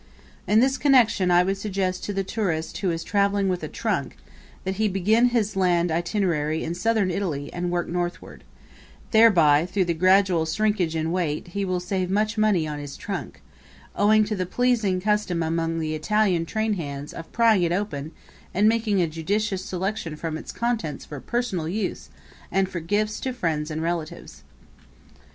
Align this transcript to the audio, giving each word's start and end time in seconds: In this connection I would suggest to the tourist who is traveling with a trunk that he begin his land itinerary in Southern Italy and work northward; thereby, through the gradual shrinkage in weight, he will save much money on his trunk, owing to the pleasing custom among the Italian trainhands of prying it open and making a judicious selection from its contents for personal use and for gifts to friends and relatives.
In 0.47 0.61
this 0.61 0.79
connection 0.79 1.29
I 1.29 1.43
would 1.43 1.59
suggest 1.59 2.03
to 2.05 2.11
the 2.11 2.23
tourist 2.23 2.79
who 2.79 2.89
is 2.89 3.03
traveling 3.03 3.49
with 3.49 3.61
a 3.61 3.67
trunk 3.67 4.17
that 4.63 4.77
he 4.77 4.87
begin 4.87 5.25
his 5.25 5.55
land 5.55 5.91
itinerary 5.91 6.63
in 6.63 6.73
Southern 6.73 7.11
Italy 7.11 7.53
and 7.53 7.69
work 7.69 7.87
northward; 7.87 8.43
thereby, 9.11 9.67
through 9.67 9.85
the 9.85 9.93
gradual 9.93 10.47
shrinkage 10.47 10.95
in 10.95 11.11
weight, 11.11 11.49
he 11.49 11.63
will 11.63 11.79
save 11.79 12.09
much 12.09 12.35
money 12.35 12.67
on 12.67 12.79
his 12.79 12.97
trunk, 12.97 13.43
owing 13.95 14.23
to 14.23 14.35
the 14.35 14.47
pleasing 14.47 14.99
custom 14.99 15.43
among 15.43 15.77
the 15.77 15.93
Italian 15.93 16.47
trainhands 16.47 17.13
of 17.13 17.31
prying 17.31 17.61
it 17.61 17.71
open 17.71 18.11
and 18.55 18.67
making 18.67 19.03
a 19.03 19.07
judicious 19.07 19.63
selection 19.63 20.15
from 20.15 20.35
its 20.35 20.51
contents 20.51 21.05
for 21.05 21.19
personal 21.19 21.69
use 21.69 22.09
and 22.51 22.67
for 22.69 22.79
gifts 22.79 23.19
to 23.19 23.31
friends 23.31 23.69
and 23.69 23.83
relatives. 23.83 24.41